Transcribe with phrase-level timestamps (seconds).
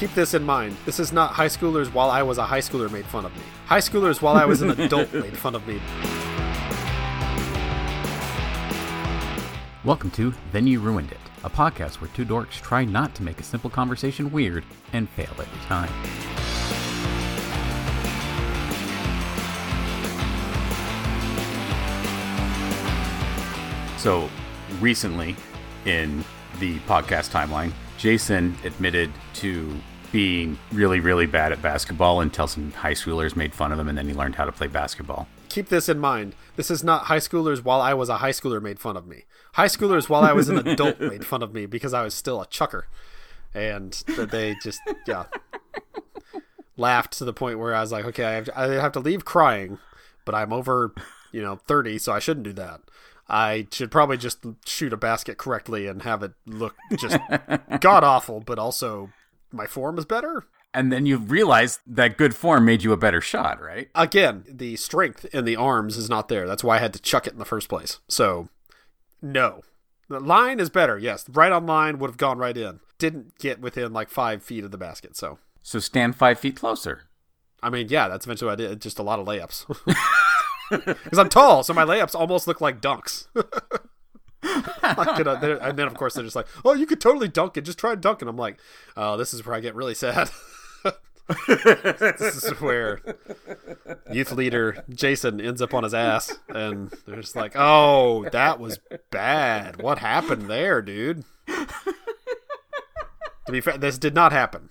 [0.00, 0.74] Keep this in mind.
[0.86, 3.42] This is not high schoolers while I was a high schooler made fun of me.
[3.66, 5.78] High schoolers while I was an adult made fun of me.
[9.84, 13.40] Welcome to Then You Ruined It, a podcast where two dorks try not to make
[13.40, 15.92] a simple conversation weird and fail every time.
[23.98, 24.30] So,
[24.80, 25.36] recently
[25.84, 26.24] in
[26.58, 29.78] the podcast timeline, Jason admitted to
[30.12, 33.96] being really, really bad at basketball until some high schoolers made fun of him and
[33.96, 35.28] then he learned how to play basketball.
[35.48, 36.34] Keep this in mind.
[36.56, 39.24] This is not high schoolers while I was a high schooler made fun of me.
[39.54, 42.40] High schoolers while I was an adult made fun of me because I was still
[42.40, 42.86] a chucker.
[43.52, 45.24] And they just, yeah,
[46.76, 49.00] laughed to the point where I was like, okay, I have, to, I have to
[49.00, 49.78] leave crying,
[50.24, 50.94] but I'm over,
[51.32, 52.80] you know, 30, so I shouldn't do that.
[53.28, 57.16] I should probably just shoot a basket correctly and have it look just
[57.80, 59.10] god awful, but also
[59.52, 60.46] my form is better.
[60.72, 63.88] And then you realize that good form made you a better shot, right?
[63.94, 66.46] Again, the strength in the arms is not there.
[66.46, 67.98] That's why I had to chuck it in the first place.
[68.08, 68.48] So,
[69.20, 69.62] no.
[70.08, 71.28] The line is better, yes.
[71.28, 72.80] Right on line would have gone right in.
[72.98, 75.38] Didn't get within like five feet of the basket, so.
[75.62, 77.02] So stand five feet closer.
[77.62, 78.80] I mean, yeah, that's eventually what I did.
[78.80, 79.66] Just a lot of layups.
[80.70, 83.26] Because I'm tall, so my layups almost look like dunks.
[84.96, 87.62] and then, of course, they're just like, oh, you could totally dunk it.
[87.62, 88.28] Just try and dunk it.
[88.28, 88.58] I'm like,
[88.96, 90.30] oh, this is where I get really sad.
[91.46, 93.00] this is where
[94.10, 98.80] youth leader Jason ends up on his ass, and they're just like, "Oh, that was
[99.10, 99.80] bad.
[99.80, 104.70] What happened there, dude?" to be fair, this did not happen.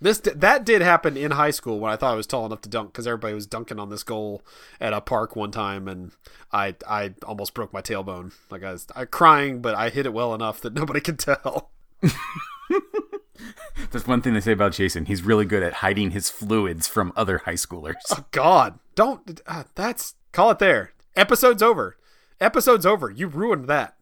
[0.00, 2.68] This that did happen in high school when I thought I was tall enough to
[2.68, 4.42] dunk because everybody was dunking on this goal
[4.80, 6.12] at a park one time, and
[6.52, 8.32] I I almost broke my tailbone.
[8.48, 11.70] Like I was I crying, but I hit it well enough that nobody could tell.
[13.90, 15.06] That's one thing they say about Jason.
[15.06, 17.94] He's really good at hiding his fluids from other high schoolers.
[18.10, 19.40] Oh God, don't.
[19.46, 20.92] Uh, that's call it there.
[21.16, 21.96] Episode's over.
[22.40, 23.10] Episode's over.
[23.10, 23.96] You ruined that.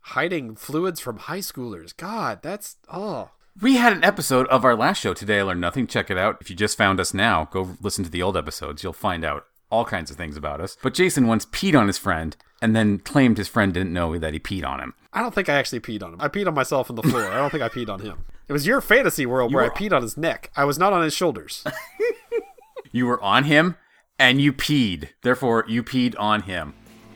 [0.00, 1.94] Hiding fluids from high schoolers.
[1.96, 3.30] God, that's oh.
[3.60, 5.86] We had an episode of our last show, Today I Learned Nothing.
[5.86, 6.36] Check it out.
[6.40, 8.82] If you just found us now, go listen to the old episodes.
[8.82, 10.76] You'll find out all kinds of things about us.
[10.82, 14.34] But Jason once peed on his friend and then claimed his friend didn't know that
[14.34, 14.94] he peed on him.
[15.12, 16.20] I don't think I actually peed on him.
[16.20, 17.24] I peed on myself on the floor.
[17.30, 18.24] I don't think I peed on him.
[18.46, 20.50] It was your fantasy world You where were- I peed on his neck.
[20.54, 21.64] I was not on his shoulders.
[22.92, 23.76] You were on him
[24.18, 25.08] and you peed.
[25.22, 26.72] Therefore, you peed on him.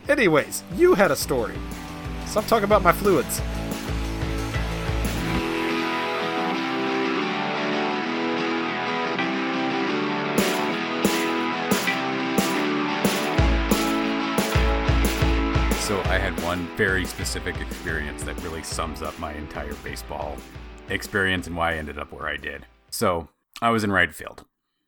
[0.07, 1.55] Anyways, you had a story.
[2.27, 3.41] Stop talking about my fluids.
[15.91, 20.37] So I had one very specific experience that really sums up my entire baseball
[20.87, 22.65] experience and why I ended up where I did.
[22.89, 23.27] So
[23.61, 24.45] I was in right field.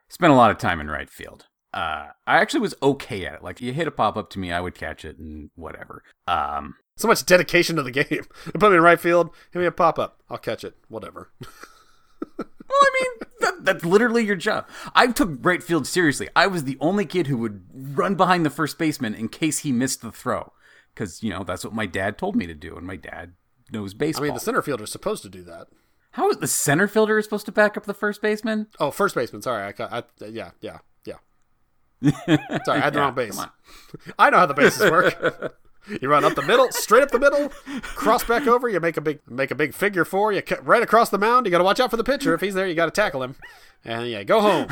[0.08, 1.48] Spent a lot of time in right field.
[1.74, 3.44] Uh, I actually was okay at it.
[3.44, 6.04] Like you hit a pop up to me, I would catch it and whatever.
[6.26, 8.24] Um, So much dedication to the game.
[8.58, 9.32] Put me in right field.
[9.52, 10.22] Hit me a pop up.
[10.30, 10.78] I'll catch it.
[10.88, 11.34] Whatever.
[12.38, 14.70] well, I mean, that, that's literally your job.
[14.96, 16.30] I took right field seriously.
[16.34, 19.74] I was the only kid who would run behind the first baseman in case he
[19.74, 20.54] missed the throw,
[20.94, 23.34] because you know that's what my dad told me to do, and my dad
[23.72, 24.26] knows baseball.
[24.26, 25.68] I mean, the center fielder is supposed to do that.
[26.12, 28.68] How is the center fielder supposed to back up the first baseman?
[28.80, 29.42] Oh, first baseman.
[29.42, 29.74] Sorry.
[29.80, 31.16] I, I yeah, yeah, yeah.
[32.66, 33.40] Sorry, I had the Yeah, wrong base.
[34.20, 35.58] I know how the bases work.
[36.02, 37.50] You run up the middle, straight up the middle,
[37.82, 38.70] cross back over.
[38.70, 40.32] You make a big make a big figure four.
[40.32, 41.46] You cut right across the mound.
[41.46, 42.34] You got to watch out for the pitcher.
[42.34, 43.36] If he's there, you got to tackle him.
[43.84, 44.68] And yeah, go home.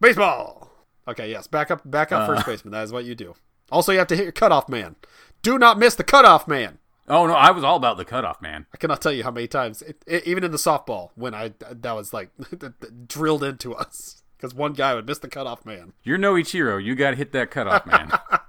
[0.00, 0.72] Baseball.
[1.06, 2.34] Okay, yes, back up, back up Uh.
[2.34, 2.72] first baseman.
[2.72, 3.34] That is what you do.
[3.72, 4.96] Also, you have to hit your cutoff man.
[5.42, 6.78] Do not miss the cutoff man.
[7.08, 8.66] Oh no, I was all about the cutoff, man.
[8.72, 11.52] I cannot tell you how many times, it, it, even in the softball, when I
[11.58, 12.30] that was like
[13.08, 15.94] drilled into us because one guy would miss the cutoff man.
[16.04, 16.82] You're no Ichiro.
[16.82, 18.12] You got to hit that cutoff, man.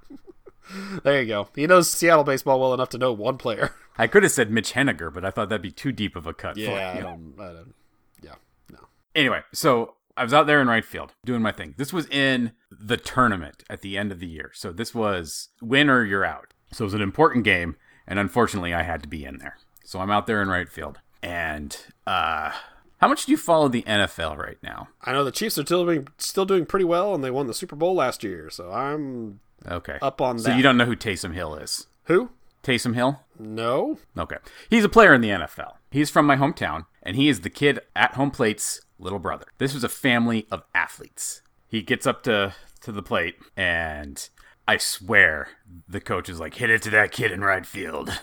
[1.02, 1.48] There you go.
[1.54, 3.74] He knows Seattle baseball well enough to know one player.
[3.98, 6.32] I could have said Mitch Haniger, but I thought that'd be too deep of a
[6.32, 6.56] cut.
[6.56, 7.74] Yeah, for I don't, I don't.
[8.22, 8.34] Yeah,
[8.70, 8.78] no.
[9.14, 11.74] Anyway, so I was out there in right field doing my thing.
[11.76, 14.50] This was in the tournament at the end of the year.
[14.54, 16.54] So this was win or you're out.
[16.72, 17.76] So it was an important game,
[18.06, 19.56] and unfortunately, I had to be in there.
[19.84, 20.98] So I'm out there in right field.
[21.22, 21.76] And
[22.06, 22.52] uh,
[23.00, 24.88] how much do you follow the NFL right now?
[25.02, 27.54] I know the Chiefs are still doing still doing pretty well, and they won the
[27.54, 28.50] Super Bowl last year.
[28.50, 29.98] So I'm Okay.
[30.02, 30.42] up on that.
[30.42, 31.86] so you don't know who Taysom Hill is?
[32.04, 32.28] who?
[32.62, 33.20] Taysom Hill?
[33.38, 33.98] No.
[34.16, 34.36] Okay.
[34.70, 35.74] He's a player in the NFL.
[35.90, 39.46] He's from my hometown, and he is the kid at home plate's little brother.
[39.58, 41.42] This was a family of athletes.
[41.68, 44.28] He gets up to, to the plate, and
[44.66, 45.48] I swear
[45.88, 48.20] the coach is like, hit it to that kid in right field.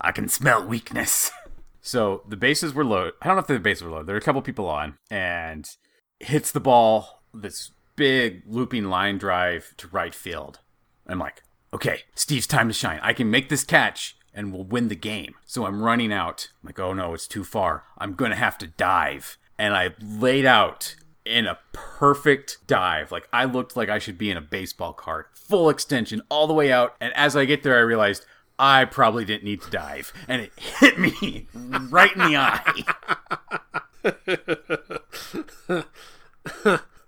[0.00, 1.30] I can smell weakness.
[1.86, 3.12] So the bases were low.
[3.22, 4.02] I don't know if the bases were low.
[4.02, 5.70] There were a couple people on, and
[6.18, 10.58] hits the ball this big looping line drive to right field.
[11.06, 12.98] I'm like, okay, Steve's time to shine.
[13.02, 15.34] I can make this catch and we'll win the game.
[15.44, 16.48] So I'm running out.
[16.62, 17.84] I'm like, oh no, it's too far.
[17.98, 19.38] I'm gonna have to dive.
[19.58, 23.10] And I laid out in a perfect dive.
[23.10, 25.26] Like I looked like I should be in a baseball card.
[25.32, 26.94] Full extension all the way out.
[27.00, 28.24] And as I get there, I realized
[28.58, 30.12] I probably didn't need to dive.
[30.28, 32.84] And it hit me right in the eye.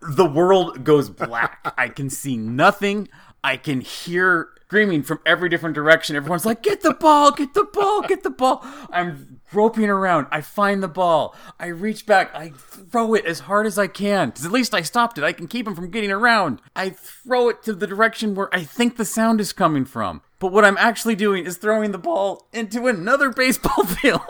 [0.01, 1.75] the world goes black.
[1.79, 3.09] I can see nothing.
[3.43, 6.17] I can hear screaming from every different direction.
[6.17, 7.31] Everyone's like, "Get the ball!
[7.31, 8.03] Get the ball!
[8.03, 8.61] Get the ball!"
[8.91, 10.27] I'm groping around.
[10.31, 11.35] I find the ball.
[11.59, 12.35] I reach back.
[12.35, 14.33] I throw it as hard as I can.
[14.33, 15.25] Cause at least I stopped it.
[15.25, 16.61] I can keep him from getting around.
[16.77, 20.23] I throw it to the direction where I think the sound is coming from.
[20.39, 24.21] But what I'm actually doing is throwing the ball into another baseball field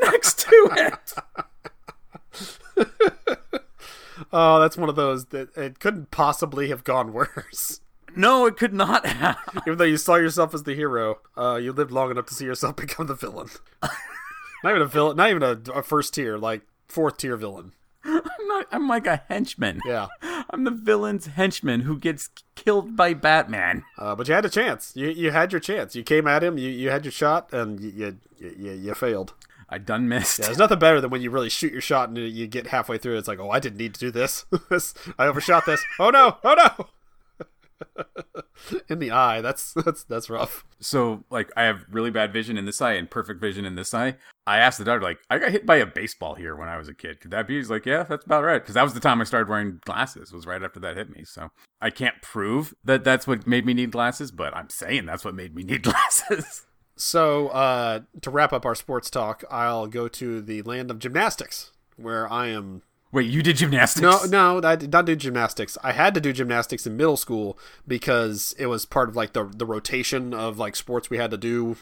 [0.00, 1.14] next to it.
[4.32, 7.80] Oh, that's one of those that it couldn't possibly have gone worse.
[8.16, 9.36] No, it could not have.
[9.66, 12.44] Even though you saw yourself as the hero, uh, you lived long enough to see
[12.44, 13.48] yourself become the villain.
[13.82, 17.72] not even a villain, not even a, a first tier, like fourth tier villain.
[18.04, 18.66] I'm not.
[18.70, 19.80] I'm like a henchman.
[19.86, 20.08] Yeah.
[20.50, 23.82] I'm the villain's henchman who gets killed by Batman.
[23.98, 24.92] Uh, but you had a chance.
[24.94, 25.96] You you had your chance.
[25.96, 26.58] You came at him.
[26.58, 29.32] You, you had your shot, and you you, you, you failed.
[29.70, 30.38] I done missed.
[30.38, 32.98] Yeah, there's nothing better than when you really shoot your shot and you get halfway
[32.98, 33.16] through.
[33.16, 34.44] It's like, oh, I didn't need to do this.
[34.68, 35.82] this I overshot this.
[35.98, 36.36] Oh no!
[36.44, 36.88] Oh no!
[38.88, 39.40] in the eye.
[39.40, 40.64] That's that's that's rough.
[40.80, 43.94] So like I have really bad vision in this eye and perfect vision in this
[43.94, 44.16] eye.
[44.46, 46.88] I asked the doctor like I got hit by a baseball here when I was
[46.88, 47.20] a kid.
[47.20, 47.56] Could that be?
[47.56, 48.62] He's like, yeah, that's about right.
[48.62, 50.32] Because that was the time I started wearing glasses.
[50.32, 51.24] Was right after that hit me.
[51.24, 51.50] So
[51.80, 55.34] I can't prove that that's what made me need glasses, but I'm saying that's what
[55.34, 56.66] made me need glasses.
[56.96, 61.72] So uh, to wrap up our sports talk, I'll go to the land of gymnastics,
[61.96, 62.82] where I am
[63.14, 64.02] Wait, you did gymnastics?
[64.02, 65.78] No, no, I did not do gymnastics.
[65.84, 67.56] I had to do gymnastics in middle school
[67.86, 71.36] because it was part of like the the rotation of like sports we had to
[71.36, 71.76] do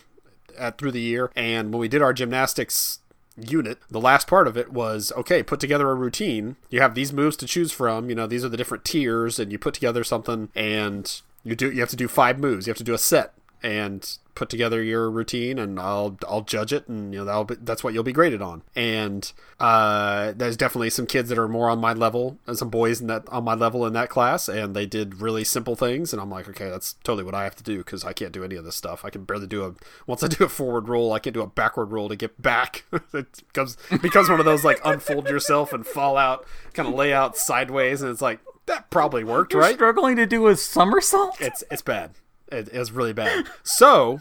[0.59, 1.33] at through the year.
[1.35, 2.99] And when we did our gymnastics
[3.35, 6.57] unit, the last part of it was okay, put together a routine.
[6.69, 8.11] You have these moves to choose from.
[8.11, 11.73] You know, these are the different tiers, and you put together something, and you do
[11.73, 12.67] you have to do five moves.
[12.67, 13.33] You have to do a set
[13.63, 17.55] and put together your routine and I'll I'll judge it and you know that'll be,
[17.57, 18.63] that's what you'll be graded on.
[18.75, 19.31] And
[19.61, 23.09] uh, there's definitely some kids that are more on my level and some boys in
[23.09, 26.31] that on my level in that class and they did really simple things and I'm
[26.31, 28.65] like okay that's totally what I have to do because I can't do any of
[28.65, 29.05] this stuff.
[29.05, 29.75] I can barely do a
[30.07, 32.85] once I do a forward roll I can't do a backward roll to get back.
[33.13, 37.13] it becomes becomes one of those like unfold yourself and fall out kind of lay
[37.13, 39.75] out sideways and it's like that probably worked, You're right?
[39.75, 41.41] struggling to do a somersault?
[41.41, 42.13] It's it's bad.
[42.53, 43.47] It, it was really bad.
[43.63, 44.21] So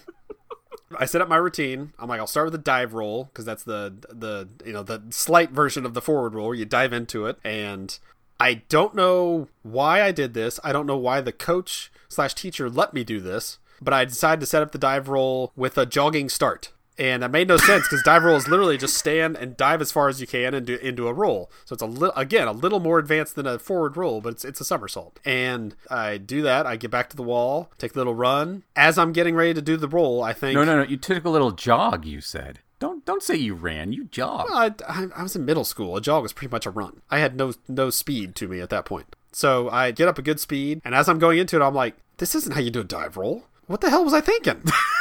[0.97, 1.93] I set up my routine.
[1.99, 5.03] I'm like, I'll start with the dive roll because that's the the you know the
[5.09, 6.47] slight version of the forward roll.
[6.47, 7.97] Where you dive into it, and
[8.39, 10.59] I don't know why I did this.
[10.63, 14.39] I don't know why the coach slash teacher let me do this, but I decided
[14.41, 17.83] to set up the dive roll with a jogging start and that made no sense
[17.83, 20.65] because dive roll is literally just stand and dive as far as you can and
[20.65, 21.49] do into a roll.
[21.65, 24.45] So it's a little again a little more advanced than a forward roll, but it's
[24.45, 25.19] it's a somersault.
[25.25, 26.65] And I do that.
[26.65, 28.63] I get back to the wall, take a little run.
[28.75, 30.83] As I'm getting ready to do the roll, I think no, no, no.
[30.83, 32.05] You took a little jog.
[32.05, 32.59] You said.
[32.79, 33.93] Don't don't say you ran.
[33.93, 34.49] You jogged.
[34.49, 35.95] Well, I, I, I was in middle school.
[35.95, 37.01] A jog was pretty much a run.
[37.11, 39.15] I had no no speed to me at that point.
[39.31, 41.95] So I get up a good speed, and as I'm going into it, I'm like,
[42.17, 43.45] this isn't how you do a dive roll.
[43.67, 44.63] What the hell was I thinking?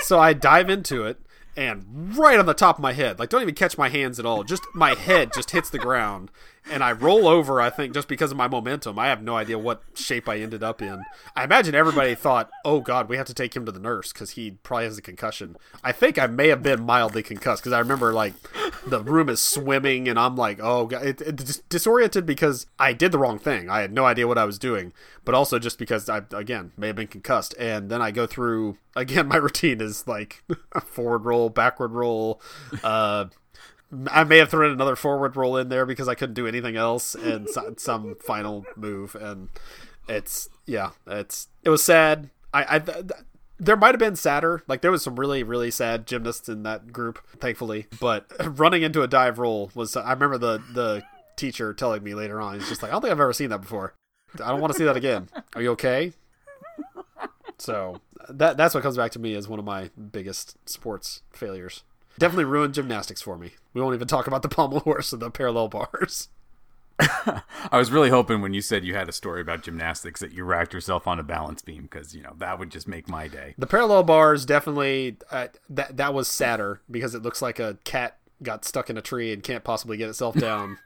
[0.00, 1.18] so I dive into it,
[1.56, 4.26] and right on the top of my head, like don't even catch my hands at
[4.26, 6.30] all, just my head just hits the ground,
[6.70, 7.60] and I roll over.
[7.60, 10.62] I think just because of my momentum, I have no idea what shape I ended
[10.62, 11.02] up in.
[11.36, 14.30] I imagine everybody thought, "Oh God, we have to take him to the nurse because
[14.30, 17.78] he probably has a concussion." I think I may have been mildly concussed because I
[17.78, 18.34] remember like
[18.86, 22.92] the room is swimming, and I'm like, "Oh God," it, it, dis- disoriented because I
[22.92, 23.68] did the wrong thing.
[23.68, 24.92] I had no idea what I was doing,
[25.24, 27.54] but also just because I again may have been concussed.
[27.58, 29.28] And then I go through again.
[29.28, 30.42] My routine is like
[30.86, 32.40] forward roll, backward roll.
[32.82, 33.26] Uh,
[34.10, 37.14] I may have thrown another forward roll in there because I couldn't do anything else,
[37.14, 37.48] and
[37.78, 39.48] some, final move, and
[40.08, 42.30] it's yeah, it's it was sad.
[42.52, 43.06] I, I th-
[43.58, 44.62] there might have been sadder.
[44.66, 47.86] Like there was some really really sad gymnasts in that group, thankfully.
[48.00, 49.96] But running into a dive roll was.
[49.96, 51.02] I remember the the
[51.36, 52.58] teacher telling me later on.
[52.58, 53.94] He's just like, I don't think I've ever seen that before.
[54.42, 55.28] I don't want to see that again.
[55.54, 56.12] Are you okay?
[57.58, 61.82] So that that's what comes back to me as one of my biggest sports failures.
[62.18, 63.52] Definitely ruined gymnastics for me.
[63.72, 66.28] We won't even talk about the pommel horse and the parallel bars.
[66.98, 67.42] I
[67.72, 70.72] was really hoping when you said you had a story about gymnastics that you racked
[70.72, 73.54] yourself on a balance beam because you know that would just make my day.
[73.58, 78.18] The parallel bars definitely uh, that that was sadder because it looks like a cat
[78.42, 80.78] got stuck in a tree and can't possibly get itself down.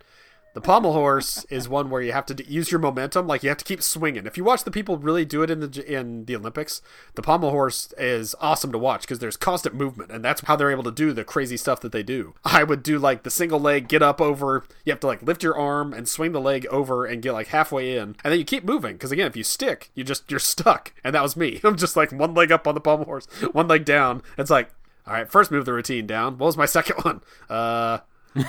[0.59, 3.49] The pommel horse is one where you have to d- use your momentum, like you
[3.49, 4.27] have to keep swinging.
[4.27, 6.83] If you watch the people really do it in the in the Olympics,
[7.15, 10.73] the pommel horse is awesome to watch because there's constant movement, and that's how they're
[10.73, 12.35] able to do the crazy stuff that they do.
[12.45, 14.65] I would do like the single leg, get up over.
[14.85, 17.47] You have to like lift your arm and swing the leg over and get like
[17.47, 20.41] halfway in, and then you keep moving because again, if you stick, you just you're
[20.41, 21.61] stuck, and that was me.
[21.65, 24.23] I'm just like one leg up on the pommel horse, one leg down.
[24.37, 24.71] It's like
[25.07, 26.37] all right, first move the routine down.
[26.37, 27.21] What was my second one?
[27.49, 27.99] Uh,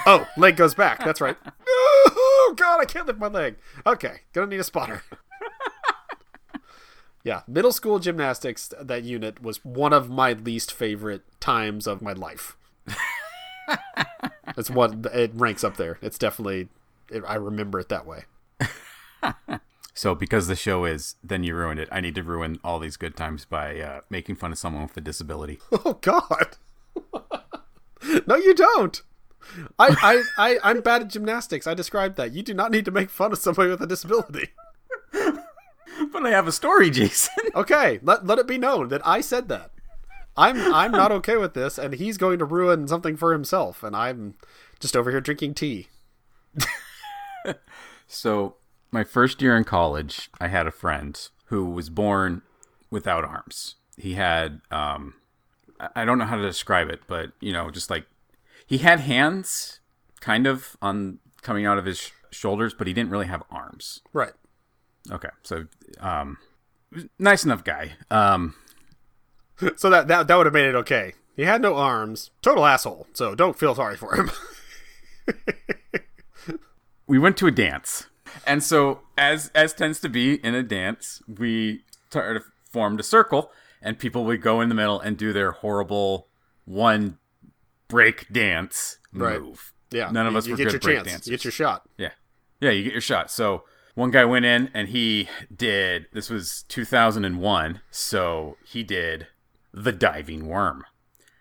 [0.06, 1.04] oh, leg goes back.
[1.04, 1.38] That's right.
[2.12, 3.58] Oh God, I can't lift my leg.
[3.86, 5.04] Okay, gonna need a spotter.
[7.24, 8.74] yeah, middle school gymnastics.
[8.82, 12.58] That unit was one of my least favorite times of my life.
[14.58, 16.00] it's what it ranks up there.
[16.02, 16.70] It's definitely.
[17.12, 18.24] It, I remember it that way.
[20.00, 22.96] So because the show is then you ruined it, I need to ruin all these
[22.96, 25.60] good times by uh, making fun of someone with a disability.
[25.74, 26.56] Oh God.
[28.26, 29.02] no, you don't.
[29.78, 31.68] I, I, I, I'm bad at gymnastics.
[31.68, 32.34] I described that.
[32.34, 34.50] You do not need to make fun of somebody with a disability.
[35.12, 37.34] but I have a story, Jason.
[37.56, 39.72] Okay, let, let it be known that I said that.
[40.38, 43.96] I'm I'm not okay with this, and he's going to ruin something for himself, and
[43.96, 44.36] I'm
[44.80, 45.88] just over here drinking tea.
[48.08, 48.56] so
[48.92, 52.44] my first year in college, I had a friend who was born
[52.90, 53.76] without arms.
[53.98, 55.16] He had um,
[55.96, 58.06] I don't know how to describe it, but you know, just like
[58.70, 59.80] he had hands
[60.22, 64.02] kind of on coming out of his sh- shoulders, but he didn't really have arms.
[64.14, 64.34] Right.
[65.12, 65.30] Okay.
[65.42, 65.66] So,
[66.00, 66.38] um,
[67.18, 67.94] nice enough guy.
[68.12, 68.54] Um,
[69.76, 71.14] So that that, that would have made it okay.
[71.36, 72.32] He had no arms.
[72.42, 73.08] Total asshole.
[73.14, 74.32] So don't feel sorry for him.
[77.08, 78.08] we went to a dance.
[78.46, 83.52] And so as as tends to be in a dance, we started formed a circle
[83.82, 86.28] and people would go in the middle and do their horrible
[86.66, 87.18] one
[87.90, 89.42] break dance Right.
[89.42, 89.74] move.
[89.92, 90.10] yeah.
[90.12, 91.08] None of you- us you were get good your break chance.
[91.10, 91.28] dancers.
[91.28, 91.90] You get your shot.
[91.98, 92.12] Yeah.
[92.62, 93.30] Yeah, you get your shot.
[93.32, 93.66] So
[93.96, 99.28] one guy went in and he did this was 2001, so he did
[99.74, 100.86] the diving worm.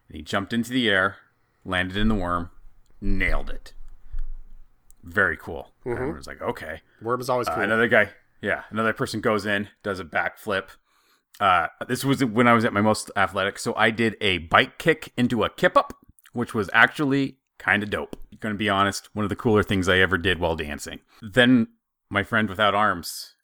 [0.09, 1.17] And he jumped into the air,
[1.65, 2.51] landed in the worm,
[3.01, 3.75] nailed it.
[5.05, 5.73] Very cool.
[5.87, 6.81] Everyone was like, okay.
[7.01, 7.63] Worm is always Uh, cool.
[7.65, 10.69] another guy, yeah, another person goes in, does a backflip.
[11.41, 14.77] Uh, this was when I was at my most athletic, so I did a bike
[14.79, 15.93] kick into a kip up,
[16.33, 18.17] which was actually kind of dope.
[18.41, 21.01] Gonna be honest, one of the cooler things I ever did while dancing.
[21.21, 21.69] Then
[22.11, 23.35] my friend without arms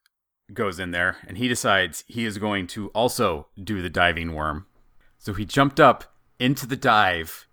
[0.52, 4.66] goes in there, and he decides he is going to also do the diving worm.
[5.18, 6.04] So he jumped up
[6.38, 7.46] into the dive,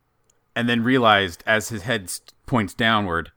[0.56, 2.12] and then realized as his head
[2.46, 3.32] points downward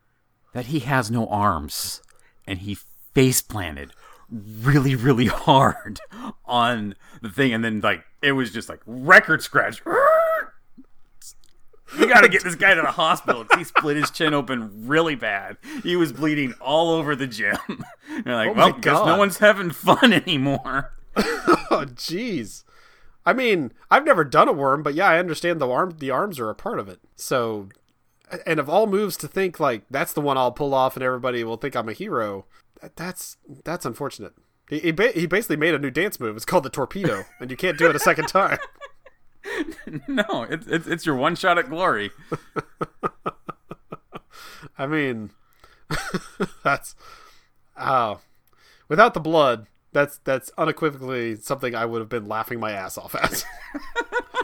[0.53, 2.03] that he has no arms
[2.47, 2.77] and he
[3.15, 3.93] face planted
[4.31, 6.01] really really hard
[6.45, 9.83] on the thing and then like it was just like record scratch
[11.99, 15.15] we gotta get this guy to the hospital 'cause he split his chin open really
[15.15, 17.57] bad he was bleeding all over the gym
[18.27, 22.65] You're like Oh well guess no one's having fun anymore oh, jeez.
[23.25, 25.95] I mean, I've never done a worm, but yeah, I understand the arm.
[25.99, 26.99] The arms are a part of it.
[27.15, 27.69] So,
[28.45, 31.45] and of all moves to think like that's the one I'll pull off, and everybody
[31.45, 32.47] will think I'm a hero.
[32.83, 34.33] That, that's that's unfortunate.
[34.69, 36.35] He he, ba- he basically made a new dance move.
[36.35, 38.59] It's called the torpedo, and you can't do it a second time.
[40.09, 42.11] no it's, it's, it's your one shot at glory
[44.79, 45.31] I mean,
[46.65, 46.95] that's
[47.79, 48.21] oh,
[48.89, 53.15] without the blood, that's that's unequivocally something I would have been laughing my ass off
[53.15, 53.45] at.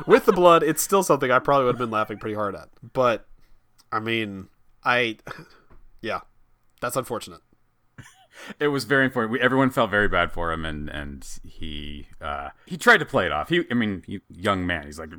[0.07, 2.69] With the blood, it's still something I probably would have been laughing pretty hard at.
[2.93, 3.27] But
[3.91, 4.49] I mean,
[4.85, 5.19] I
[6.01, 6.21] yeah,
[6.81, 7.41] that's unfortunate.
[8.59, 9.33] It was very important.
[9.33, 13.27] We, everyone felt very bad for him, and and he uh, he tried to play
[13.27, 13.49] it off.
[13.49, 14.87] He, I mean, he, young man.
[14.87, 15.11] He's like,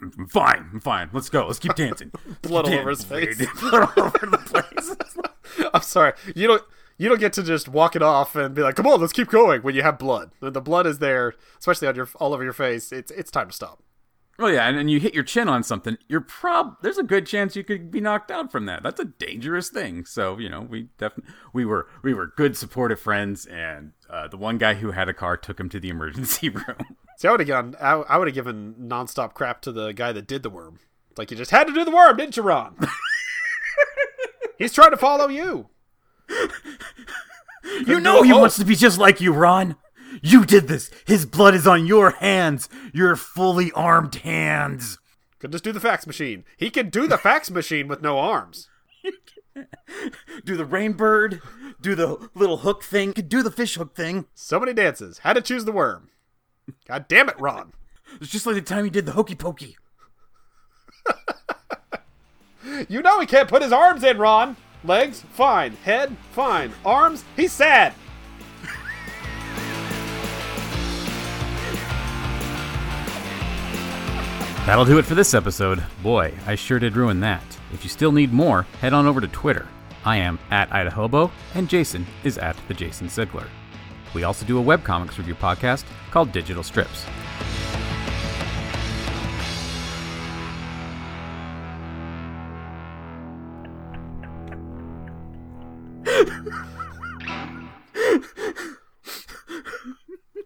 [0.00, 1.10] I'm fine, I'm fine.
[1.12, 1.46] Let's go.
[1.46, 2.12] Let's keep dancing.
[2.42, 3.44] Blood all over his face.
[3.60, 5.70] Blood all over the place.
[5.74, 6.62] I'm sorry, you don't
[6.98, 9.28] you don't get to just walk it off and be like, come on, let's keep
[9.28, 10.30] going when you have blood.
[10.40, 13.48] When the blood is there, especially on your all over your face, it's it's time
[13.48, 13.82] to stop.
[14.38, 15.96] Well, yeah, and, and you hit your chin on something.
[16.08, 16.76] You're prob.
[16.82, 18.82] There's a good chance you could be knocked out from that.
[18.82, 20.04] That's a dangerous thing.
[20.04, 24.36] So you know, we definitely we were we were good supportive friends, and uh, the
[24.36, 26.96] one guy who had a car took him to the emergency room.
[27.18, 27.76] See, I would have gone.
[27.80, 30.80] I, I would have given nonstop crap to the guy that did the worm.
[31.10, 32.76] It's Like you just had to do the worm, didn't you, Ron?
[34.58, 35.68] He's trying to follow you.
[37.86, 39.76] You know he wants to be just like you, Ron.
[40.22, 40.90] You did this.
[41.06, 42.68] His blood is on your hands.
[42.92, 44.98] Your fully armed hands.
[45.38, 46.44] Could just do the fax machine.
[46.56, 48.68] He can do the fax machine with no arms.
[50.44, 51.40] do the rainbird.
[51.80, 54.26] do the little hook thing, Could do the fish hook thing.
[54.34, 55.18] So many dances.
[55.18, 56.10] How to choose the worm.
[56.88, 57.72] God damn it, Ron.
[58.20, 59.76] It's just like the time he did the hokey pokey.
[62.88, 64.56] You know he can't put his arms in, Ron.
[64.84, 65.72] Legs, fine.
[65.84, 66.72] Head, fine.
[66.84, 67.94] Arms, he's sad.
[74.66, 75.80] That'll do it for this episode.
[76.02, 77.44] Boy, I sure did ruin that.
[77.72, 79.68] If you still need more, head on over to Twitter.
[80.04, 83.46] I am at Idahobo, and Jason is at the Jason Sigler.
[84.12, 87.06] We also do a webcomics review podcast called Digital Strips.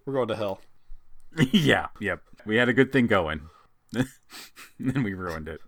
[0.04, 0.60] We're going to hell.
[1.52, 2.20] yeah, yep.
[2.44, 3.48] We had a good thing going.
[4.78, 5.60] then we ruined it.